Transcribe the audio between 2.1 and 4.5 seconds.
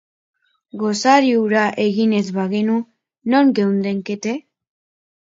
ez bagenu, non geundeke?